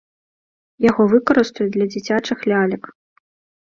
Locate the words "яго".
0.85-1.03